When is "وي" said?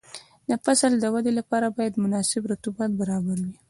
3.45-3.53